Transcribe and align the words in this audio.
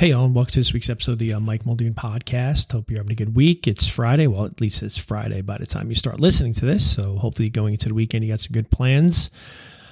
Hey, 0.00 0.12
all, 0.12 0.24
and 0.24 0.34
welcome 0.34 0.52
to 0.52 0.60
this 0.60 0.72
week's 0.72 0.88
episode 0.88 1.12
of 1.12 1.18
the 1.18 1.34
uh, 1.34 1.40
Mike 1.40 1.66
Muldoon 1.66 1.92
podcast. 1.92 2.72
Hope 2.72 2.90
you're 2.90 3.00
having 3.00 3.12
a 3.12 3.14
good 3.14 3.36
week. 3.36 3.68
It's 3.68 3.86
Friday. 3.86 4.26
Well, 4.26 4.46
at 4.46 4.58
least 4.58 4.82
it's 4.82 4.96
Friday 4.96 5.42
by 5.42 5.58
the 5.58 5.66
time 5.66 5.90
you 5.90 5.94
start 5.94 6.18
listening 6.18 6.54
to 6.54 6.64
this. 6.64 6.90
So 6.90 7.18
hopefully, 7.18 7.50
going 7.50 7.74
into 7.74 7.88
the 7.90 7.94
weekend, 7.94 8.24
you 8.24 8.30
got 8.30 8.40
some 8.40 8.54
good 8.54 8.70
plans. 8.70 9.30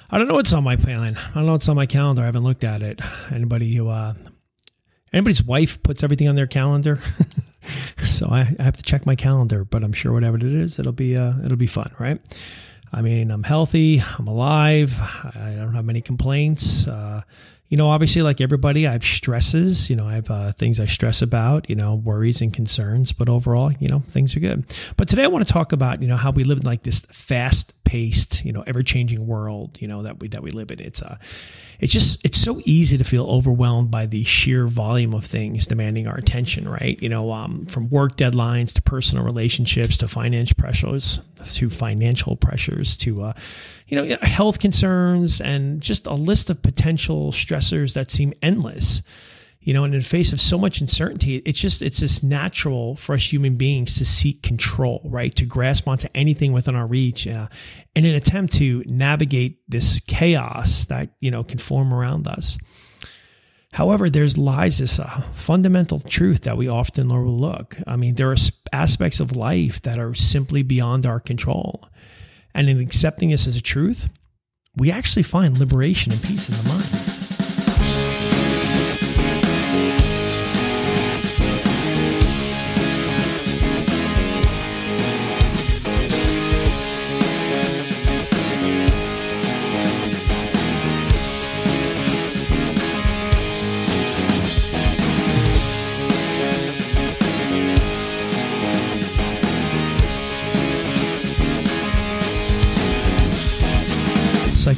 I 0.09 0.17
don't 0.17 0.27
know 0.27 0.33
what's 0.33 0.51
on 0.51 0.63
my 0.63 0.77
plan. 0.77 1.15
I 1.15 1.33
don't 1.35 1.45
know 1.45 1.51
what's 1.51 1.69
on 1.69 1.75
my 1.75 1.85
calendar. 1.85 2.23
I 2.23 2.25
haven't 2.25 2.43
looked 2.43 2.63
at 2.63 2.81
it. 2.81 2.99
Anybody 3.31 3.71
who, 3.75 3.89
uh, 3.89 4.15
anybody's 5.13 5.43
wife 5.43 5.83
puts 5.83 6.01
everything 6.01 6.27
on 6.27 6.33
their 6.33 6.47
calendar. 6.47 6.97
so 8.03 8.29
I, 8.31 8.47
I, 8.57 8.63
have 8.63 8.77
to 8.77 8.83
check 8.83 9.05
my 9.05 9.15
calendar, 9.15 9.63
but 9.63 9.83
I'm 9.83 9.93
sure 9.93 10.11
whatever 10.11 10.37
it 10.37 10.43
is, 10.43 10.79
it'll 10.79 10.91
be, 10.91 11.17
uh, 11.17 11.33
it'll 11.45 11.55
be 11.55 11.67
fun, 11.67 11.93
right? 11.99 12.19
I 12.91 13.03
mean, 13.03 13.29
I'm 13.29 13.43
healthy. 13.43 14.01
I'm 14.17 14.27
alive. 14.27 14.99
I 15.35 15.53
don't 15.55 15.75
have 15.75 15.85
many 15.85 16.01
complaints. 16.01 16.87
Uh, 16.87 17.21
you 17.69 17.77
know, 17.77 17.87
obviously, 17.89 18.23
like 18.23 18.41
everybody, 18.41 18.87
I 18.87 18.93
have 18.93 19.03
stresses. 19.03 19.91
You 19.91 19.95
know, 19.95 20.05
I 20.05 20.15
have 20.15 20.31
uh, 20.31 20.51
things 20.53 20.79
I 20.79 20.87
stress 20.87 21.21
about, 21.21 21.69
you 21.69 21.75
know, 21.75 21.93
worries 21.93 22.41
and 22.41 22.51
concerns. 22.51 23.11
But 23.11 23.29
overall, 23.29 23.71
you 23.79 23.87
know, 23.87 23.99
things 23.99 24.35
are 24.35 24.39
good. 24.39 24.65
But 24.97 25.07
today 25.07 25.23
I 25.23 25.27
want 25.27 25.45
to 25.47 25.53
talk 25.53 25.71
about, 25.71 26.01
you 26.01 26.07
know, 26.07 26.17
how 26.17 26.31
we 26.31 26.43
live 26.43 26.59
in 26.59 26.65
like 26.65 26.81
this 26.81 27.01
fast 27.11 27.75
paced, 27.83 28.43
you 28.43 28.53
know, 28.53 28.63
ever 28.65 28.83
changing 28.83 29.25
world, 29.25 29.79
you 29.79 29.87
know, 29.87 30.01
that 30.01 30.19
we, 30.19 30.27
that 30.29 30.41
we 30.41 30.49
live 30.49 30.71
in. 30.71 30.79
It's, 30.79 31.01
uh, 31.01 31.17
it's 31.79 31.93
just, 31.93 32.23
it's 32.25 32.39
so 32.39 32.59
easy 32.65 32.97
to 32.97 33.03
feel 33.03 33.25
overwhelmed 33.27 33.89
by 33.89 34.05
the 34.05 34.23
sheer 34.23 34.67
volume 34.67 35.13
of 35.13 35.25
things 35.25 35.65
demanding 35.65 36.07
our 36.07 36.15
attention, 36.15 36.67
right? 36.67 37.01
You 37.01 37.09
know, 37.09 37.31
um, 37.31 37.65
from 37.65 37.89
work 37.89 38.17
deadlines 38.17 38.73
to 38.73 38.81
personal 38.81 39.23
relationships 39.23 39.97
to 39.97 40.07
financial 40.07 40.55
pressures 40.55 41.19
to 41.45 41.69
financial 41.69 42.35
pressures 42.35 42.97
to, 42.97 43.23
uh, 43.23 43.33
you 43.87 43.97
know, 43.97 44.17
health 44.21 44.59
concerns 44.59 45.41
and 45.41 45.81
just 45.81 46.05
a 46.05 46.13
list 46.13 46.49
of 46.49 46.61
potential 46.61 47.31
stressors 47.59 47.93
that 47.93 48.11
seem 48.11 48.33
endless. 48.41 49.01
You 49.61 49.73
know, 49.73 49.83
and 49.83 49.93
in 49.93 49.99
the 49.99 50.05
face 50.05 50.31
of 50.31 50.39
so 50.39 50.57
much 50.57 50.79
uncertainty, 50.79 51.35
it's 51.37 51.59
just 51.59 51.81
it's 51.81 51.99
just 51.99 52.23
natural 52.23 52.95
for 52.95 53.13
us 53.13 53.31
human 53.31 53.57
beings 53.57 53.97
to 53.97 54.05
seek 54.05 54.41
control, 54.41 55.01
right? 55.03 55.35
To 55.35 55.45
grasp 55.45 55.87
onto 55.87 56.07
anything 56.15 56.53
within 56.53 56.75
our 56.75 56.87
reach, 56.87 57.27
uh, 57.27 57.47
in 57.93 58.05
an 58.05 58.15
attempt 58.15 58.53
to 58.53 58.83
navigate 58.85 59.59
this 59.67 59.99
chaos 59.99 60.85
that 60.85 61.09
you 61.19 61.29
know 61.29 61.43
can 61.43 61.59
form 61.59 61.93
around 61.93 62.27
us. 62.27 62.57
However, 63.73 64.09
there's 64.09 64.37
lies 64.37 64.79
this 64.79 64.97
uh, 64.97 65.21
fundamental 65.33 65.99
truth 65.99 66.41
that 66.41 66.57
we 66.57 66.67
often 66.69 67.11
overlook. 67.11 67.77
I 67.85 67.97
mean, 67.97 68.15
there 68.15 68.31
are 68.31 68.37
aspects 68.71 69.19
of 69.19 69.35
life 69.35 69.81
that 69.81 69.99
are 69.99 70.15
simply 70.15 70.63
beyond 70.63 71.05
our 71.05 71.19
control. 71.19 71.87
And 72.55 72.67
in 72.69 72.79
accepting 72.79 73.29
this 73.29 73.45
as 73.45 73.55
a 73.55 73.61
truth, 73.61 74.09
we 74.75 74.91
actually 74.91 75.23
find 75.23 75.57
liberation 75.57 76.13
and 76.13 76.21
peace 76.21 76.49
in 76.49 76.55
the 76.55 76.63
mind. 76.63 76.98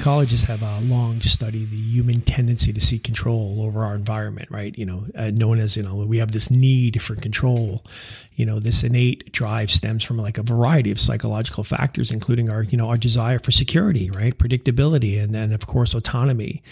Psychologists 0.02 0.48
have 0.48 0.64
uh, 0.64 0.80
long 0.82 1.22
studied 1.22 1.70
the 1.70 1.78
human 1.78 2.22
tendency 2.22 2.74
to 2.74 2.82
seek 2.82 3.04
control 3.04 3.62
over 3.62 3.86
our 3.86 3.94
environment, 3.94 4.50
right? 4.50 4.76
You 4.76 4.84
know, 4.84 5.06
uh, 5.16 5.30
known 5.32 5.60
as, 5.60 5.78
you 5.78 5.84
know, 5.84 5.94
we 5.94 6.18
have 6.18 6.32
this 6.32 6.50
need 6.50 7.00
for 7.04 7.14
control. 7.14 7.86
You 8.34 8.48
know, 8.48 8.58
this 8.58 8.82
innate 8.82 9.32
drive 9.32 9.70
stems 9.70 10.04
from 10.04 10.18
like 10.18 10.40
a 10.40 10.44
variety 10.44 10.90
of 10.90 11.00
psychological 11.00 11.64
factors, 11.64 12.10
including 12.10 12.50
our, 12.50 12.64
you 12.64 12.80
know, 12.80 12.90
our 12.90 12.98
desire 12.98 13.38
for 13.38 13.52
security, 13.52 14.10
right? 14.10 14.36
Predictability, 14.36 15.22
and 15.22 15.36
then, 15.36 15.54
of 15.54 15.68
course, 15.68 15.94
autonomy. 15.94 16.64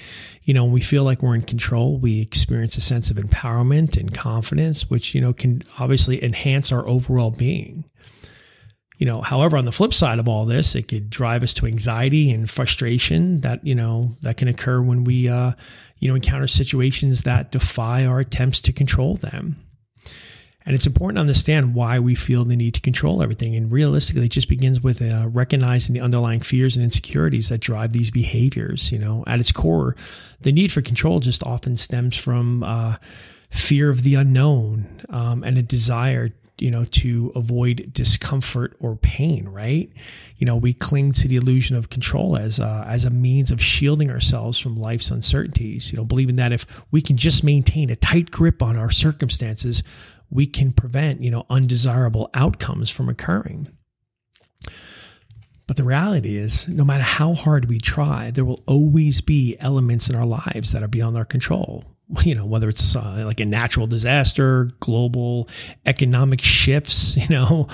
You 0.44 0.56
know, 0.56 0.64
when 0.64 0.74
we 0.74 0.81
feel 0.81 1.04
like 1.04 1.22
we're 1.22 1.36
in 1.36 1.44
control, 1.44 2.00
we 2.00 2.24
experience 2.24 2.78
a 2.78 2.81
sense 2.81 3.12
of 3.12 3.18
empowerment 3.18 3.96
and 3.96 4.12
confidence, 4.12 4.90
which, 4.90 5.14
you 5.14 5.22
know, 5.22 5.34
can 5.34 5.62
obviously 5.78 6.24
enhance 6.24 6.72
our 6.72 6.88
overall 6.88 7.30
being. 7.30 7.84
You 9.00 9.06
know, 9.06 9.22
however, 9.22 9.56
on 9.56 9.64
the 9.64 9.72
flip 9.72 9.94
side 9.94 10.20
of 10.20 10.28
all 10.28 10.46
this, 10.46 10.76
it 10.76 10.90
could 10.90 11.10
drive 11.10 11.42
us 11.42 11.54
to 11.56 11.66
anxiety 11.66 12.32
and 12.32 12.50
frustration 12.50 13.40
that, 13.42 13.66
you 13.66 13.74
know, 13.74 14.18
that 14.22 14.36
can 14.36 14.50
occur 14.50 14.82
when 14.82 15.06
we, 15.06 15.30
uh, 15.30 15.54
you 16.00 16.10
know, 16.10 16.16
encounter 16.16 16.48
situations 16.48 17.24
that 17.24 17.50
defy 17.50 18.06
our 18.06 18.20
attempts 18.20 18.60
to 18.60 18.74
control 18.74 19.16
them. 19.16 19.56
And 20.66 20.76
it's 20.76 20.86
important 20.86 21.16
to 21.16 21.22
understand 21.22 21.74
why 21.74 22.00
we 22.00 22.14
feel 22.14 22.44
the 22.44 22.58
need 22.58 22.74
to 22.74 22.82
control 22.82 23.24
everything. 23.24 23.56
And 23.56 23.72
realistically, 23.72 24.26
it 24.26 24.32
just 24.32 24.50
begins 24.50 24.82
with 24.82 25.02
uh, 25.02 25.30
recognizing 25.30 25.94
the 25.94 26.02
underlying 26.02 26.42
fears 26.42 26.76
and 26.76 26.84
insecurities 26.84 27.48
that 27.48 27.62
drive 27.62 27.94
these 27.94 28.12
behaviors. 28.12 28.92
You 28.92 29.00
know, 29.00 29.24
at 29.26 29.40
its 29.40 29.54
core, 29.54 29.96
the 30.42 30.52
need 30.52 30.74
for 30.74 30.81
control 30.81 31.22
just 31.22 31.42
often 31.42 31.78
stems 31.78 32.18
from 32.18 32.64
uh, 32.64 32.98
fear 33.50 33.90
of 33.90 34.04
the 34.04 34.16
unknown 34.16 35.02
um, 35.08 35.42
and 35.46 35.58
a 35.58 35.64
desire 35.64 36.31
you 36.62 36.72
know, 36.72 36.86
to 36.86 37.31
avoid 37.36 37.92
discomfort 37.94 38.75
or 38.80 38.96
pain, 38.96 39.47
right? 39.50 39.92
You 40.38 40.46
know, 40.46 40.56
we 40.56 40.74
cling 40.74 41.12
to 41.14 41.28
the 41.28 41.36
illusion 41.36 41.75
of 41.75 41.90
control 41.90 42.38
as 42.38 42.59
a, 42.59 42.86
as 42.88 43.06
a 43.06 43.09
means 43.09 43.52
of 43.52 43.62
shielding 43.62 44.09
ourselves 44.09 44.59
from 44.59 44.75
life's 44.75 45.12
uncertainties, 45.12 45.92
you 45.92 45.98
know, 45.98 46.06
believing 46.06 46.38
that 46.38 46.52
if 46.52 46.66
we 46.92 47.02
can 47.02 47.18
just 47.18 47.44
maintain 47.44 47.90
a 47.90 47.96
tight 47.96 48.31
grip 48.31 48.62
on 48.62 48.78
our 48.78 48.92
circumstances, 48.92 49.84
we 50.30 50.46
can 50.46 50.72
prevent, 50.72 51.22
you 51.22 51.31
know, 51.31 51.46
undesirable 51.50 52.30
outcomes 52.34 52.90
from 52.90 53.09
occurring. 53.09 53.68
But 55.68 55.78
the 55.78 55.84
reality 55.84 56.36
is, 56.36 56.68
no 56.68 56.84
matter 56.84 57.03
how 57.03 57.36
hard 57.36 57.69
we 57.69 57.78
try, 57.78 58.31
there 58.31 58.46
will 58.46 58.64
always 58.66 59.22
be 59.22 59.56
elements 59.59 60.09
in 60.09 60.16
our 60.16 60.25
lives 60.25 60.72
that 60.72 60.81
are 60.81 60.88
beyond 60.88 61.16
our 61.16 61.25
control 61.25 61.86
you 62.24 62.34
know, 62.34 62.46
whether 62.46 62.70
it's 62.70 62.96
uh, 62.96 63.24
like 63.25 63.40
a 63.40 63.46
natural 63.46 63.86
disaster, 63.86 64.72
global 64.80 65.47
economic 65.86 66.42
shifts, 66.42 67.16
you 67.30 67.30
know, 67.30 67.68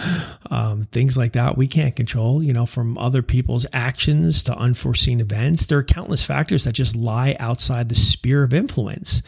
um, 0.52 0.84
things 0.84 1.18
like 1.18 1.34
that, 1.34 1.58
we 1.58 1.68
can't 1.68 1.96
control, 1.96 2.44
you 2.44 2.54
know, 2.54 2.66
from 2.66 2.98
other 2.98 3.22
people's 3.22 3.66
actions 3.72 4.44
to 4.44 4.56
unforeseen 4.56 5.20
events. 5.20 5.66
There 5.66 5.78
are 5.78 5.84
countless 5.84 6.24
factors 6.24 6.66
that 6.66 6.74
just 6.74 6.96
lie 6.96 7.36
outside 7.40 7.90
the 7.90 7.96
sphere 7.96 8.44
of 8.44 8.54
influence. 8.54 9.22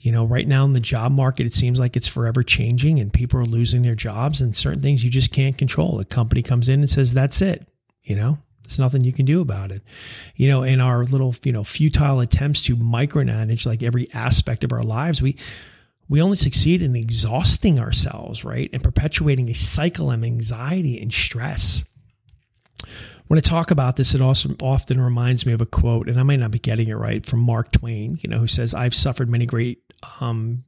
You 0.00 0.12
know, 0.12 0.24
right 0.24 0.46
now 0.46 0.64
in 0.64 0.74
the 0.74 0.80
job 0.80 1.10
market, 1.10 1.46
it 1.46 1.54
seems 1.54 1.80
like 1.80 1.96
it's 1.96 2.06
forever 2.06 2.44
changing 2.44 3.00
and 3.00 3.12
people 3.12 3.40
are 3.40 3.44
losing 3.44 3.82
their 3.82 3.96
jobs 3.96 4.40
and 4.40 4.54
certain 4.54 4.80
things 4.80 5.02
you 5.02 5.10
just 5.10 5.32
can't 5.32 5.58
control. 5.58 5.98
A 5.98 6.04
company 6.04 6.40
comes 6.42 6.68
in 6.68 6.80
and 6.80 6.90
says, 6.90 7.12
that's 7.14 7.42
it, 7.42 7.66
you 8.02 8.14
know, 8.14 8.38
there's 8.68 8.78
nothing 8.78 9.02
you 9.02 9.12
can 9.12 9.24
do 9.24 9.40
about 9.40 9.72
it. 9.72 9.82
You 10.36 10.48
know, 10.48 10.62
in 10.62 10.80
our 10.80 11.04
little, 11.04 11.34
you 11.42 11.52
know, 11.52 11.64
futile 11.64 12.20
attempts 12.20 12.62
to 12.64 12.76
micromanage 12.76 13.64
like 13.64 13.82
every 13.82 14.12
aspect 14.12 14.62
of 14.62 14.72
our 14.72 14.82
lives, 14.82 15.22
we 15.22 15.36
we 16.08 16.22
only 16.22 16.36
succeed 16.36 16.80
in 16.82 16.94
exhausting 16.94 17.78
ourselves, 17.78 18.44
right? 18.44 18.70
And 18.72 18.82
perpetuating 18.82 19.48
a 19.48 19.54
cycle 19.54 20.10
of 20.10 20.24
anxiety 20.24 21.00
and 21.00 21.12
stress. 21.12 21.84
When 23.26 23.38
I 23.38 23.42
talk 23.42 23.70
about 23.70 23.96
this, 23.96 24.14
it 24.14 24.22
also 24.22 24.54
often 24.62 25.00
reminds 25.00 25.44
me 25.44 25.52
of 25.52 25.60
a 25.60 25.66
quote, 25.66 26.08
and 26.08 26.18
I 26.18 26.22
might 26.22 26.40
not 26.40 26.50
be 26.50 26.58
getting 26.58 26.88
it 26.88 26.94
right, 26.94 27.26
from 27.26 27.40
Mark 27.40 27.72
Twain, 27.72 28.18
you 28.22 28.30
know, 28.30 28.38
who 28.38 28.46
says, 28.46 28.72
I've 28.72 28.94
suffered 28.94 29.28
many 29.28 29.44
great 29.44 29.82
um, 30.20 30.64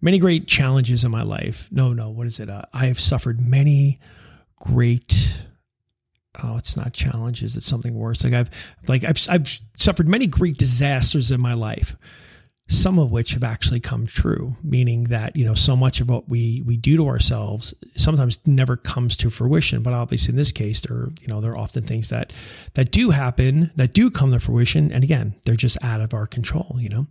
many 0.00 0.18
great 0.18 0.46
challenges 0.46 1.04
in 1.04 1.10
my 1.10 1.22
life. 1.22 1.68
No, 1.70 1.92
no, 1.92 2.10
what 2.10 2.26
is 2.26 2.40
it? 2.40 2.50
Uh, 2.50 2.62
I 2.72 2.86
have 2.86 3.00
suffered 3.00 3.40
many 3.40 4.00
great 4.60 5.42
oh, 6.42 6.56
it's 6.56 6.76
not 6.76 6.92
challenges, 6.92 7.56
it's 7.56 7.66
something 7.66 7.94
worse. 7.94 8.24
Like 8.24 8.32
I've 8.32 8.50
like 8.86 9.04
I've 9.04 9.18
I've 9.28 9.60
suffered 9.76 10.08
many 10.08 10.26
great 10.26 10.56
disasters 10.56 11.30
in 11.30 11.40
my 11.40 11.54
life, 11.54 11.96
some 12.68 12.98
of 12.98 13.10
which 13.10 13.32
have 13.32 13.44
actually 13.44 13.80
come 13.80 14.06
true, 14.06 14.56
meaning 14.62 15.04
that, 15.04 15.36
you 15.36 15.44
know, 15.44 15.54
so 15.54 15.74
much 15.76 16.00
of 16.00 16.08
what 16.08 16.28
we 16.28 16.62
we 16.64 16.76
do 16.76 16.96
to 16.96 17.08
ourselves 17.08 17.74
sometimes 17.96 18.38
never 18.46 18.76
comes 18.76 19.16
to 19.18 19.30
fruition. 19.30 19.82
But 19.82 19.92
obviously 19.92 20.32
in 20.32 20.36
this 20.36 20.52
case, 20.52 20.80
there 20.80 21.08
you 21.20 21.28
know, 21.28 21.40
there 21.40 21.52
are 21.52 21.58
often 21.58 21.82
things 21.82 22.10
that 22.10 22.32
that 22.74 22.90
do 22.90 23.10
happen, 23.10 23.70
that 23.76 23.92
do 23.92 24.10
come 24.10 24.32
to 24.32 24.40
fruition. 24.40 24.92
And 24.92 25.02
again, 25.04 25.34
they're 25.44 25.56
just 25.56 25.82
out 25.82 26.00
of 26.00 26.14
our 26.14 26.26
control, 26.26 26.76
you 26.78 26.88
know 26.88 27.06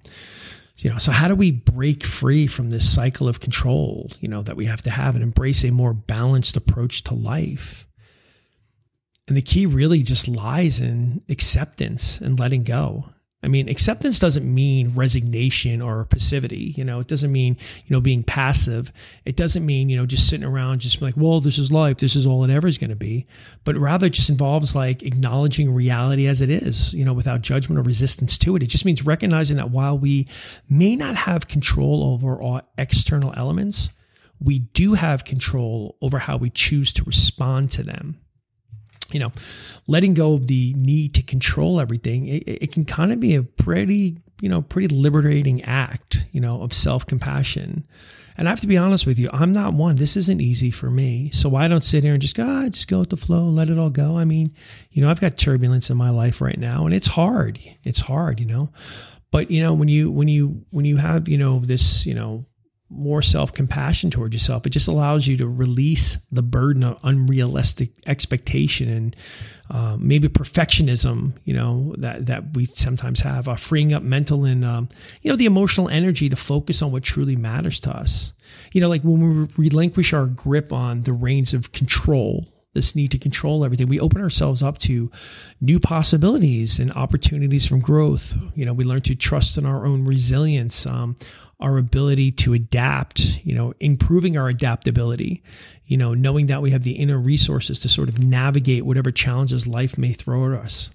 you 0.79 0.91
know 0.91 0.97
so 0.97 1.11
how 1.11 1.27
do 1.27 1.35
we 1.35 1.51
break 1.51 2.03
free 2.03 2.45
from 2.45 2.69
this 2.69 2.87
cycle 2.87 3.27
of 3.27 3.39
control 3.39 4.11
you 4.19 4.27
know 4.27 4.43
that 4.43 4.55
we 4.55 4.65
have 4.65 4.81
to 4.81 4.91
have 4.91 5.15
and 5.15 5.23
embrace 5.23 5.63
a 5.63 5.71
more 5.71 5.91
balanced 5.93 6.55
approach 6.55 7.03
to 7.03 7.13
life 7.13 7.87
and 9.27 9.35
the 9.35 9.41
key 9.41 9.65
really 9.65 10.01
just 10.01 10.27
lies 10.27 10.79
in 10.79 11.21
acceptance 11.29 12.19
and 12.19 12.39
letting 12.39 12.63
go. 12.63 13.05
I 13.43 13.49
mean, 13.49 13.69
acceptance 13.69 14.19
doesn't 14.19 14.51
mean 14.51 14.95
resignation 14.95 15.79
or 15.79 16.05
passivity. 16.05 16.73
You 16.75 16.83
know, 16.83 16.99
it 16.99 17.07
doesn't 17.07 17.31
mean, 17.31 17.55
you 17.85 17.95
know, 17.95 18.01
being 18.01 18.23
passive. 18.23 18.91
It 19.25 19.35
doesn't 19.35 19.63
mean, 19.63 19.89
you 19.89 19.97
know, 19.97 20.07
just 20.07 20.27
sitting 20.27 20.45
around, 20.45 20.79
just 20.79 21.03
like, 21.03 21.15
well, 21.15 21.39
this 21.39 21.59
is 21.59 21.71
life. 21.71 21.97
This 21.97 22.15
is 22.15 22.25
all 22.25 22.43
it 22.43 22.49
ever 22.49 22.67
is 22.67 22.79
going 22.79 22.89
to 22.89 22.95
be. 22.95 23.27
But 23.63 23.77
rather, 23.77 24.07
it 24.07 24.13
just 24.13 24.31
involves 24.31 24.75
like 24.75 25.03
acknowledging 25.03 25.71
reality 25.71 26.25
as 26.25 26.41
it 26.41 26.49
is, 26.49 26.93
you 26.93 27.05
know, 27.05 27.13
without 27.13 27.41
judgment 27.41 27.77
or 27.77 27.83
resistance 27.83 28.39
to 28.39 28.55
it. 28.55 28.63
It 28.63 28.67
just 28.67 28.85
means 28.85 29.05
recognizing 29.05 29.57
that 29.57 29.69
while 29.69 29.99
we 29.99 30.27
may 30.67 30.95
not 30.95 31.15
have 31.15 31.47
control 31.47 32.03
over 32.03 32.41
our 32.41 32.63
external 32.79 33.33
elements, 33.37 33.91
we 34.39 34.59
do 34.59 34.95
have 34.95 35.25
control 35.25 35.95
over 36.01 36.17
how 36.17 36.37
we 36.37 36.49
choose 36.49 36.91
to 36.93 37.03
respond 37.03 37.69
to 37.71 37.83
them 37.83 38.17
you 39.11 39.19
know, 39.19 39.31
letting 39.87 40.13
go 40.13 40.33
of 40.33 40.47
the 40.47 40.73
need 40.77 41.13
to 41.15 41.23
control 41.23 41.79
everything, 41.79 42.27
it, 42.27 42.43
it 42.47 42.71
can 42.71 42.85
kind 42.85 43.11
of 43.11 43.19
be 43.19 43.35
a 43.35 43.43
pretty, 43.43 44.17
you 44.41 44.49
know, 44.49 44.61
pretty 44.61 44.87
liberating 44.87 45.63
act, 45.63 46.25
you 46.31 46.41
know, 46.41 46.61
of 46.61 46.73
self 46.73 47.05
compassion. 47.05 47.85
And 48.37 48.47
I 48.47 48.51
have 48.51 48.61
to 48.61 48.67
be 48.67 48.77
honest 48.77 49.07
with 49.07 49.17
you, 49.17 49.29
I'm 49.33 49.51
not 49.51 49.73
one. 49.73 49.95
This 49.95 50.15
isn't 50.15 50.41
easy 50.41 50.69
for 50.69 50.91
me. 50.91 51.31
So 51.31 51.55
I 51.55 51.67
don't 51.67 51.83
sit 51.83 52.03
here 52.03 52.13
and 52.13 52.21
just 52.21 52.35
go, 52.35 52.43
ah, 52.45 52.69
just 52.69 52.87
go 52.87 52.99
with 52.99 53.09
the 53.09 53.17
flow, 53.17 53.45
let 53.45 53.69
it 53.69 53.79
all 53.79 53.89
go. 53.89 54.17
I 54.17 54.25
mean, 54.25 54.53
you 54.91 55.01
know, 55.01 55.09
I've 55.09 55.19
got 55.19 55.37
turbulence 55.37 55.89
in 55.89 55.97
my 55.97 56.11
life 56.11 56.39
right 56.39 56.59
now, 56.59 56.85
and 56.85 56.93
it's 56.93 57.07
hard. 57.07 57.59
It's 57.83 58.01
hard, 58.01 58.39
you 58.39 58.45
know. 58.45 58.69
But 59.31 59.49
you 59.51 59.61
know, 59.61 59.73
when 59.73 59.87
you 59.87 60.11
when 60.11 60.27
you 60.27 60.65
when 60.69 60.85
you 60.85 60.97
have 60.97 61.27
you 61.27 61.37
know 61.37 61.59
this 61.59 62.05
you 62.05 62.13
know 62.13 62.45
more 62.89 63.21
self 63.21 63.53
compassion 63.53 64.09
towards 64.09 64.33
yourself. 64.33 64.65
It 64.65 64.71
just 64.71 64.87
allows 64.87 65.27
you 65.27 65.37
to 65.37 65.47
release 65.47 66.17
the 66.31 66.43
burden 66.43 66.83
of 66.83 66.99
unrealistic 67.03 67.91
expectation 68.05 68.89
and 68.89 69.15
uh, 69.69 69.97
maybe 69.99 70.29
perfectionism, 70.29 71.33
you 71.43 71.53
know, 71.53 71.93
that, 71.97 72.27
that 72.27 72.55
we 72.55 72.65
sometimes 72.65 73.19
have, 73.19 73.47
uh, 73.49 73.55
freeing 73.55 73.91
up 73.91 74.03
mental 74.03 74.45
and, 74.45 74.63
um, 74.63 74.87
you 75.21 75.29
know, 75.29 75.35
the 75.35 75.45
emotional 75.45 75.89
energy 75.89 76.29
to 76.29 76.35
focus 76.37 76.81
on 76.81 76.91
what 76.91 77.03
truly 77.03 77.35
matters 77.35 77.79
to 77.81 77.91
us. 77.91 78.33
You 78.71 78.79
know, 78.79 78.87
like 78.87 79.03
when 79.03 79.19
we 79.41 79.47
relinquish 79.57 80.13
our 80.13 80.27
grip 80.27 80.71
on 80.71 81.03
the 81.03 81.13
reins 81.13 81.53
of 81.53 81.73
control, 81.73 82.47
this 82.73 82.95
need 82.95 83.11
to 83.11 83.17
control 83.17 83.65
everything. 83.65 83.87
We 83.87 83.99
open 83.99 84.21
ourselves 84.21 84.61
up 84.61 84.77
to 84.79 85.11
new 85.59 85.79
possibilities 85.79 86.79
and 86.79 86.93
opportunities 86.93 87.65
from 87.65 87.79
growth. 87.81 88.35
You 88.53 88.65
know, 88.65 88.73
we 88.73 88.83
learn 88.85 89.01
to 89.01 89.15
trust 89.15 89.57
in 89.57 89.65
our 89.65 89.85
own 89.85 90.05
resilience, 90.05 90.85
um, 90.85 91.15
our 91.59 91.77
ability 91.77 92.31
to 92.31 92.53
adapt, 92.53 93.43
you 93.43 93.55
know, 93.55 93.73
improving 93.79 94.37
our 94.37 94.47
adaptability, 94.47 95.41
you 95.85 95.97
know, 95.97 96.13
knowing 96.13 96.47
that 96.47 96.61
we 96.61 96.71
have 96.71 96.83
the 96.83 96.93
inner 96.93 97.17
resources 97.17 97.79
to 97.79 97.89
sort 97.89 98.09
of 98.09 98.19
navigate 98.19 98.85
whatever 98.85 99.11
challenges 99.11 99.65
life 99.65 99.97
may 99.97 100.11
throw 100.11 100.53
at 100.53 100.59
us. 100.59 100.91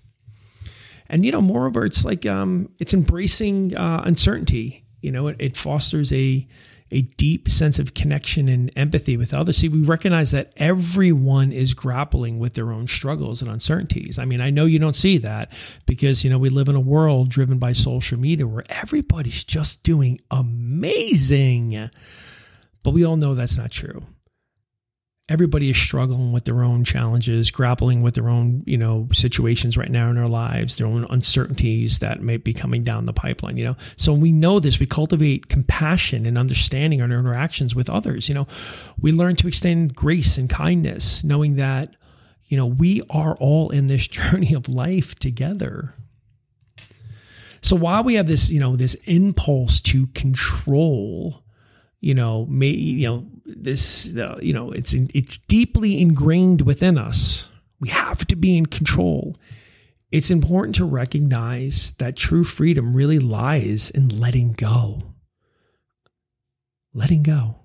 And, 1.08 1.24
you 1.26 1.32
know, 1.32 1.42
moreover, 1.42 1.84
it's 1.84 2.04
like, 2.04 2.24
um, 2.26 2.70
it's 2.78 2.94
embracing 2.94 3.76
uh, 3.76 4.02
uncertainty. 4.04 4.84
You 5.00 5.10
know, 5.10 5.26
it, 5.28 5.36
it 5.40 5.56
fosters 5.56 6.12
a, 6.12 6.46
a 6.92 7.02
deep 7.02 7.50
sense 7.50 7.78
of 7.78 7.94
connection 7.94 8.48
and 8.48 8.70
empathy 8.76 9.16
with 9.16 9.32
others. 9.34 9.56
See, 9.56 9.68
we 9.68 9.82
recognize 9.82 10.30
that 10.30 10.52
everyone 10.58 11.50
is 11.50 11.74
grappling 11.74 12.38
with 12.38 12.54
their 12.54 12.70
own 12.70 12.86
struggles 12.86 13.42
and 13.42 13.50
uncertainties. 13.50 14.18
I 14.18 14.24
mean, 14.24 14.40
I 14.40 14.50
know 14.50 14.66
you 14.66 14.78
don't 14.78 14.94
see 14.94 15.18
that 15.18 15.50
because, 15.86 16.22
you 16.22 16.30
know, 16.30 16.38
we 16.38 16.50
live 16.50 16.68
in 16.68 16.76
a 16.76 16.80
world 16.80 17.30
driven 17.30 17.58
by 17.58 17.72
social 17.72 18.18
media 18.18 18.46
where 18.46 18.64
everybody's 18.68 19.42
just 19.42 19.82
doing 19.82 20.20
amazing. 20.30 21.90
But 22.82 22.90
we 22.90 23.04
all 23.04 23.16
know 23.16 23.34
that's 23.34 23.58
not 23.58 23.70
true 23.70 24.04
everybody 25.32 25.70
is 25.70 25.78
struggling 25.78 26.30
with 26.30 26.44
their 26.44 26.62
own 26.62 26.84
challenges, 26.84 27.50
grappling 27.50 28.02
with 28.02 28.14
their 28.14 28.28
own, 28.28 28.62
you 28.66 28.76
know, 28.76 29.08
situations 29.12 29.78
right 29.78 29.90
now 29.90 30.10
in 30.10 30.16
their 30.16 30.28
lives, 30.28 30.76
their 30.76 30.86
own 30.86 31.06
uncertainties 31.08 32.00
that 32.00 32.20
may 32.20 32.36
be 32.36 32.52
coming 32.52 32.84
down 32.84 33.06
the 33.06 33.14
pipeline, 33.14 33.56
you 33.56 33.64
know. 33.64 33.76
So 33.96 34.12
when 34.12 34.20
we 34.20 34.30
know 34.30 34.60
this, 34.60 34.78
we 34.78 34.84
cultivate 34.84 35.48
compassion 35.48 36.26
and 36.26 36.36
understanding 36.36 37.00
in 37.00 37.10
our 37.10 37.18
interactions 37.18 37.74
with 37.74 37.88
others, 37.88 38.28
you 38.28 38.34
know. 38.34 38.46
We 39.00 39.10
learn 39.10 39.36
to 39.36 39.48
extend 39.48 39.94
grace 39.94 40.36
and 40.36 40.50
kindness, 40.50 41.24
knowing 41.24 41.56
that, 41.56 41.96
you 42.44 42.58
know, 42.58 42.66
we 42.66 43.00
are 43.08 43.34
all 43.40 43.70
in 43.70 43.86
this 43.86 44.06
journey 44.18 44.52
of 44.52 44.68
life 44.68 45.14
together. 45.14 45.94
So 47.62 47.74
while 47.74 48.04
we 48.04 48.16
have 48.16 48.26
this, 48.26 48.50
you 48.50 48.60
know, 48.60 48.76
this 48.76 48.96
impulse 49.06 49.80
to 49.82 50.08
control, 50.08 51.42
you 52.02 52.14
know, 52.14 52.44
may, 52.46 52.66
you 52.66 53.06
know, 53.06 53.26
this, 53.46 54.14
uh, 54.16 54.36
you 54.42 54.52
know, 54.52 54.72
it's 54.72 54.92
in, 54.92 55.08
it's 55.14 55.38
deeply 55.38 56.02
ingrained 56.02 56.62
within 56.62 56.98
us. 56.98 57.48
We 57.80 57.88
have 57.88 58.26
to 58.26 58.36
be 58.36 58.56
in 58.58 58.66
control. 58.66 59.36
It's 60.10 60.30
important 60.30 60.74
to 60.76 60.84
recognize 60.84 61.92
that 61.92 62.16
true 62.16 62.42
freedom 62.42 62.92
really 62.92 63.20
lies 63.20 63.88
in 63.88 64.08
letting 64.20 64.52
go. 64.52 65.14
Letting 66.92 67.22
go. 67.22 67.60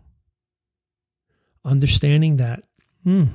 Understanding 1.65 2.37
that, 2.37 2.63
hmm, 3.03 3.25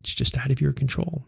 it's 0.00 0.14
just 0.14 0.36
out 0.36 0.52
of 0.52 0.60
your 0.60 0.74
control. 0.74 1.24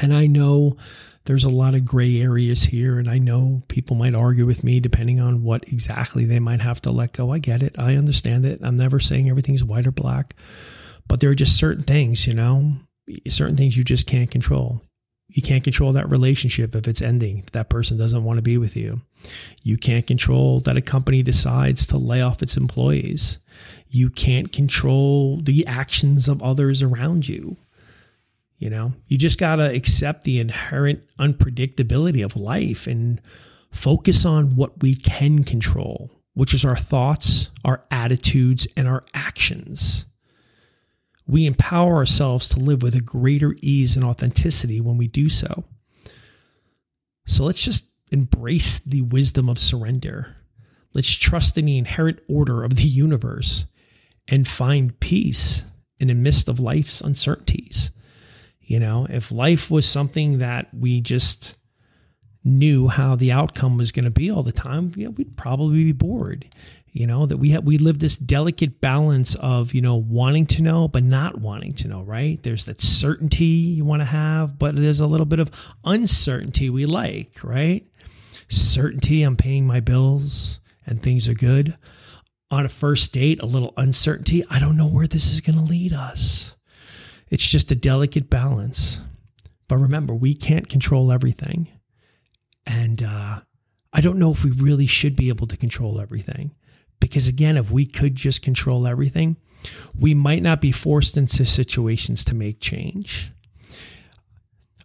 And 0.00 0.14
I 0.14 0.28
know 0.28 0.76
there's 1.24 1.44
a 1.44 1.50
lot 1.50 1.74
of 1.74 1.84
gray 1.84 2.20
areas 2.20 2.64
here, 2.64 2.98
and 2.98 3.08
I 3.08 3.18
know 3.18 3.62
people 3.68 3.96
might 3.96 4.14
argue 4.14 4.46
with 4.46 4.64
me 4.64 4.80
depending 4.80 5.20
on 5.20 5.42
what 5.42 5.68
exactly 5.68 6.24
they 6.24 6.40
might 6.40 6.60
have 6.60 6.82
to 6.82 6.90
let 6.90 7.12
go. 7.12 7.32
I 7.32 7.38
get 7.38 7.62
it. 7.62 7.78
I 7.78 7.96
understand 7.96 8.44
it. 8.44 8.60
I'm 8.62 8.76
never 8.76 8.98
saying 8.98 9.30
everything's 9.30 9.64
white 9.64 9.86
or 9.86 9.92
black, 9.92 10.34
but 11.06 11.20
there 11.20 11.30
are 11.30 11.34
just 11.34 11.56
certain 11.56 11.84
things, 11.84 12.26
you 12.26 12.34
know, 12.34 12.74
certain 13.28 13.56
things 13.56 13.76
you 13.76 13.84
just 13.84 14.06
can't 14.06 14.30
control. 14.30 14.82
You 15.28 15.40
can't 15.40 15.64
control 15.64 15.94
that 15.94 16.10
relationship 16.10 16.74
if 16.74 16.86
it's 16.86 17.00
ending, 17.00 17.38
if 17.38 17.52
that 17.52 17.70
person 17.70 17.96
doesn't 17.96 18.24
want 18.24 18.36
to 18.36 18.42
be 18.42 18.58
with 18.58 18.76
you. 18.76 19.00
You 19.62 19.78
can't 19.78 20.06
control 20.06 20.60
that 20.60 20.76
a 20.76 20.82
company 20.82 21.22
decides 21.22 21.86
to 21.86 21.96
lay 21.96 22.20
off 22.20 22.42
its 22.42 22.58
employees. 22.58 23.38
You 23.88 24.10
can't 24.10 24.52
control 24.52 25.40
the 25.40 25.66
actions 25.66 26.28
of 26.28 26.42
others 26.42 26.82
around 26.82 27.28
you. 27.28 27.56
You 28.62 28.70
know, 28.70 28.92
you 29.08 29.18
just 29.18 29.40
got 29.40 29.56
to 29.56 29.74
accept 29.74 30.22
the 30.22 30.38
inherent 30.38 31.02
unpredictability 31.18 32.24
of 32.24 32.36
life 32.36 32.86
and 32.86 33.20
focus 33.72 34.24
on 34.24 34.54
what 34.54 34.80
we 34.80 34.94
can 34.94 35.42
control, 35.42 36.12
which 36.34 36.54
is 36.54 36.64
our 36.64 36.76
thoughts, 36.76 37.50
our 37.64 37.82
attitudes, 37.90 38.68
and 38.76 38.86
our 38.86 39.02
actions. 39.14 40.06
We 41.26 41.44
empower 41.44 41.96
ourselves 41.96 42.50
to 42.50 42.60
live 42.60 42.82
with 42.82 42.94
a 42.94 43.00
greater 43.00 43.56
ease 43.60 43.96
and 43.96 44.04
authenticity 44.04 44.80
when 44.80 44.96
we 44.96 45.08
do 45.08 45.28
so. 45.28 45.64
So 47.26 47.42
let's 47.42 47.64
just 47.64 47.90
embrace 48.12 48.78
the 48.78 49.02
wisdom 49.02 49.48
of 49.48 49.58
surrender. 49.58 50.36
Let's 50.94 51.12
trust 51.12 51.58
in 51.58 51.64
the 51.64 51.78
inherent 51.78 52.20
order 52.28 52.62
of 52.62 52.76
the 52.76 52.84
universe 52.84 53.66
and 54.28 54.46
find 54.46 55.00
peace 55.00 55.64
in 55.98 56.06
the 56.06 56.14
midst 56.14 56.46
of 56.48 56.60
life's 56.60 57.00
uncertainties. 57.00 57.90
You 58.62 58.80
know, 58.80 59.06
if 59.10 59.32
life 59.32 59.70
was 59.70 59.86
something 59.86 60.38
that 60.38 60.68
we 60.72 61.00
just 61.00 61.56
knew 62.44 62.88
how 62.88 63.16
the 63.16 63.32
outcome 63.32 63.76
was 63.76 63.92
going 63.92 64.04
to 64.04 64.10
be 64.10 64.30
all 64.30 64.42
the 64.42 64.52
time, 64.52 64.92
you 64.96 65.04
know, 65.04 65.10
we'd 65.10 65.36
probably 65.36 65.84
be 65.84 65.92
bored. 65.92 66.46
You 66.94 67.06
know, 67.06 67.24
that 67.24 67.38
we 67.38 67.50
have 67.50 67.64
we 67.64 67.78
live 67.78 68.00
this 68.00 68.18
delicate 68.18 68.80
balance 68.80 69.34
of, 69.36 69.72
you 69.72 69.80
know, 69.80 69.96
wanting 69.96 70.44
to 70.48 70.62
know 70.62 70.88
but 70.88 71.02
not 71.02 71.40
wanting 71.40 71.72
to 71.74 71.88
know, 71.88 72.02
right? 72.02 72.42
There's 72.42 72.66
that 72.66 72.82
certainty 72.82 73.44
you 73.44 73.84
want 73.86 74.02
to 74.02 74.06
have, 74.06 74.58
but 74.58 74.76
there's 74.76 75.00
a 75.00 75.06
little 75.06 75.24
bit 75.24 75.38
of 75.38 75.50
uncertainty 75.86 76.68
we 76.68 76.84
like, 76.84 77.42
right? 77.42 77.86
Certainty 78.48 79.22
I'm 79.22 79.36
paying 79.36 79.66
my 79.66 79.80
bills 79.80 80.60
and 80.86 81.02
things 81.02 81.28
are 81.28 81.34
good. 81.34 81.78
On 82.50 82.66
a 82.66 82.68
first 82.68 83.14
date, 83.14 83.42
a 83.42 83.46
little 83.46 83.72
uncertainty. 83.78 84.44
I 84.50 84.58
don't 84.58 84.76
know 84.76 84.88
where 84.88 85.06
this 85.06 85.32
is 85.32 85.40
going 85.40 85.56
to 85.56 85.64
lead 85.64 85.94
us. 85.94 86.56
It's 87.32 87.48
just 87.48 87.72
a 87.72 87.74
delicate 87.74 88.28
balance. 88.28 89.00
But 89.66 89.78
remember, 89.78 90.14
we 90.14 90.34
can't 90.34 90.68
control 90.68 91.10
everything. 91.10 91.66
And 92.66 93.02
uh, 93.02 93.40
I 93.90 94.00
don't 94.02 94.18
know 94.18 94.32
if 94.32 94.44
we 94.44 94.50
really 94.50 94.84
should 94.84 95.16
be 95.16 95.30
able 95.30 95.46
to 95.46 95.56
control 95.56 95.98
everything. 95.98 96.54
Because 97.00 97.28
again, 97.28 97.56
if 97.56 97.70
we 97.70 97.86
could 97.86 98.16
just 98.16 98.42
control 98.42 98.86
everything, 98.86 99.38
we 99.98 100.12
might 100.12 100.42
not 100.42 100.60
be 100.60 100.72
forced 100.72 101.16
into 101.16 101.46
situations 101.46 102.22
to 102.26 102.34
make 102.34 102.60
change. 102.60 103.30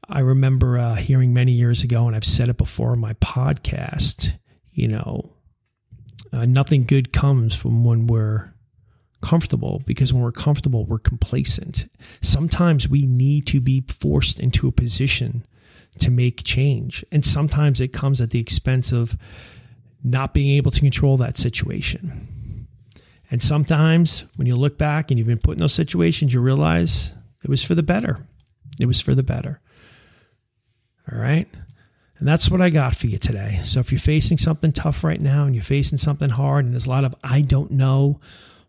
I 0.07 0.19
remember 0.19 0.77
uh, 0.77 0.95
hearing 0.95 1.33
many 1.33 1.51
years 1.51 1.83
ago, 1.83 2.07
and 2.07 2.15
I've 2.15 2.23
said 2.23 2.47
it 2.47 2.57
before 2.57 2.93
in 2.93 2.99
my 2.99 3.13
podcast, 3.15 4.37
you 4.71 4.87
know, 4.87 5.33
uh, 6.31 6.45
nothing 6.45 6.85
good 6.85 7.11
comes 7.11 7.53
from 7.53 7.83
when 7.83 8.07
we're 8.07 8.53
comfortable 9.21 9.81
because 9.85 10.13
when 10.13 10.21
we're 10.21 10.31
comfortable, 10.31 10.85
we're 10.85 10.99
complacent. 10.99 11.89
Sometimes 12.21 12.87
we 12.87 13.05
need 13.05 13.47
to 13.47 13.59
be 13.59 13.81
forced 13.87 14.39
into 14.39 14.67
a 14.67 14.71
position 14.71 15.45
to 15.99 16.11
make 16.11 16.43
change. 16.43 17.03
And 17.11 17.25
sometimes 17.25 17.81
it 17.81 17.93
comes 17.93 18.21
at 18.21 18.31
the 18.31 18.39
expense 18.39 18.91
of 18.91 19.17
not 20.03 20.33
being 20.33 20.55
able 20.55 20.71
to 20.71 20.79
control 20.79 21.17
that 21.17 21.37
situation. 21.37 22.67
And 23.29 23.41
sometimes 23.41 24.25
when 24.35 24.47
you 24.47 24.55
look 24.55 24.77
back 24.77 25.09
and 25.09 25.17
you've 25.17 25.27
been 25.27 25.37
put 25.37 25.53
in 25.53 25.59
those 25.59 25.73
situations, 25.73 26.33
you 26.33 26.39
realize 26.39 27.13
it 27.43 27.49
was 27.49 27.63
for 27.63 27.75
the 27.75 27.83
better. 27.83 28.25
It 28.79 28.85
was 28.85 29.01
for 29.01 29.15
the 29.15 29.23
better. 29.23 29.59
All 31.11 31.19
right. 31.19 31.47
And 32.19 32.27
that's 32.27 32.49
what 32.49 32.61
I 32.61 32.69
got 32.69 32.95
for 32.95 33.07
you 33.07 33.17
today. 33.17 33.59
So 33.63 33.79
if 33.79 33.91
you're 33.91 33.99
facing 33.99 34.37
something 34.37 34.71
tough 34.71 35.03
right 35.03 35.21
now 35.21 35.45
and 35.45 35.53
you're 35.53 35.63
facing 35.63 35.97
something 35.97 36.29
hard 36.29 36.65
and 36.65 36.73
there's 36.73 36.87
a 36.87 36.89
lot 36.89 37.03
of 37.03 37.15
I 37.23 37.41
don't 37.41 37.71
know, 37.71 38.19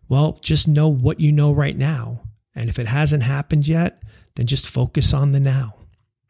well, 0.09 0.39
just 0.41 0.67
know 0.67 0.89
what 0.89 1.19
you 1.19 1.31
know 1.31 1.53
right 1.53 1.77
now. 1.77 2.21
And 2.55 2.69
if 2.69 2.79
it 2.79 2.87
hasn't 2.87 3.23
happened 3.23 3.67
yet, 3.67 4.01
then 4.35 4.47
just 4.47 4.67
focus 4.67 5.13
on 5.13 5.31
the 5.31 5.39
now. 5.39 5.75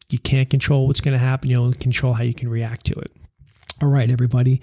You 0.09 0.19
can't 0.19 0.49
control 0.49 0.87
what's 0.87 1.01
going 1.01 1.13
to 1.13 1.19
happen. 1.19 1.49
You 1.49 1.57
only 1.57 1.77
control 1.77 2.13
how 2.13 2.23
you 2.23 2.33
can 2.33 2.49
react 2.49 2.85
to 2.87 2.93
it. 2.93 3.11
All 3.81 3.87
right, 3.87 4.09
everybody. 4.09 4.61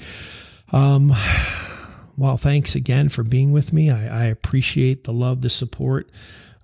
Um, 0.73 1.13
well, 2.17 2.37
thanks 2.37 2.75
again 2.75 3.09
for 3.09 3.23
being 3.23 3.53
with 3.53 3.73
me. 3.73 3.91
I, 3.91 4.25
I 4.25 4.25
appreciate 4.27 5.05
the 5.05 5.13
love, 5.13 5.41
the 5.41 5.51
support, 5.51 6.11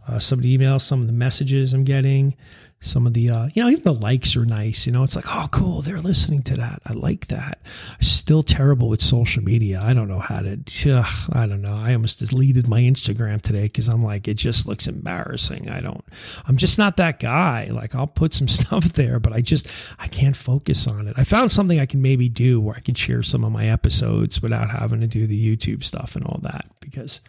uh, 0.06 0.18
some 0.18 0.38
of 0.38 0.42
the 0.42 0.56
emails, 0.56 0.82
some 0.82 1.00
of 1.00 1.06
the 1.06 1.12
messages 1.12 1.72
I'm 1.72 1.84
getting 1.84 2.36
some 2.82 3.06
of 3.06 3.14
the 3.14 3.30
uh, 3.30 3.48
you 3.54 3.62
know 3.62 3.68
even 3.68 3.82
the 3.82 3.94
likes 3.94 4.36
are 4.36 4.44
nice 4.44 4.86
you 4.86 4.92
know 4.92 5.04
it's 5.04 5.16
like 5.16 5.24
oh 5.28 5.46
cool 5.50 5.80
they're 5.82 6.00
listening 6.00 6.42
to 6.42 6.56
that. 6.56 6.82
I 6.84 6.92
like 6.92 7.28
that. 7.28 7.60
Still 8.00 8.42
terrible 8.42 8.88
with 8.88 9.00
social 9.00 9.42
media. 9.42 9.80
I 9.80 9.94
don't 9.94 10.08
know 10.08 10.18
how 10.18 10.40
to 10.40 10.58
ugh, 10.90 11.30
i 11.32 11.46
don't 11.46 11.62
know. 11.62 11.74
I 11.74 11.94
almost 11.94 12.18
deleted 12.18 12.68
my 12.68 12.80
instagram 12.80 13.40
today 13.40 13.62
because 13.62 13.88
i'm 13.88 14.04
like 14.04 14.28
it 14.28 14.34
just 14.34 14.66
looks 14.66 14.86
embarrassing. 14.86 15.70
I 15.70 15.80
don't 15.80 16.04
i'm 16.46 16.56
just 16.56 16.78
not 16.78 16.96
that 16.98 17.20
guy. 17.20 17.68
Like 17.70 17.94
i'll 17.94 18.06
put 18.06 18.34
some 18.34 18.48
stuff 18.62 18.84
there 18.92 19.18
but 19.18 19.32
i 19.32 19.40
just 19.40 19.66
i 19.98 20.08
can't 20.08 20.36
focus 20.36 20.86
on 20.86 21.08
it. 21.08 21.14
I 21.16 21.24
found 21.24 21.50
something 21.52 21.78
i 21.78 21.86
can 21.86 22.02
maybe 22.02 22.28
do 22.28 22.60
where 22.60 22.74
i 22.74 22.80
can 22.80 22.94
share 22.94 23.22
some 23.22 23.44
of 23.44 23.52
my 23.52 23.66
episodes 23.66 24.42
without 24.42 24.70
having 24.70 25.00
to 25.00 25.06
do 25.06 25.26
the 25.26 25.56
youtube 25.56 25.84
stuff 25.84 26.16
and 26.16 26.24
all 26.24 26.40
that 26.42 26.66
because 26.80 27.20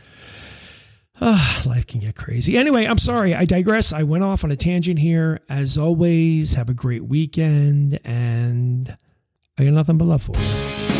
uh, 1.24 1.62
life 1.65 1.88
can 1.88 2.01
get 2.01 2.15
crazy. 2.15 2.58
Anyway, 2.58 2.86
I'm 2.86 3.00
sorry. 3.00 3.34
I 3.34 3.46
digress. 3.46 3.94
I 3.94 4.03
went 4.03 4.24
off 4.24 4.44
on 4.44 4.51
a 4.51 4.58
tangent 4.58 5.00
here. 5.00 5.39
As 5.48 5.77
always, 5.77 6.56
have 6.56 6.70
a 6.70 6.74
great 6.74 7.06
weekend, 7.06 8.00
and 8.03 8.98
I 9.58 9.63
got 9.63 9.74
nothing 9.74 9.98
but 9.98 10.06
love 10.06 10.24
for 10.24 10.38
you. 10.38 10.93